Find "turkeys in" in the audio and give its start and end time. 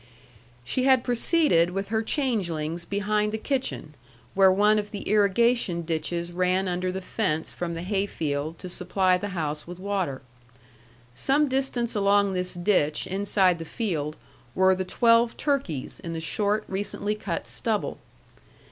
15.37-16.13